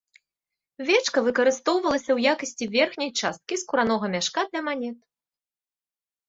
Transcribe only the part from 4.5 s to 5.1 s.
манет.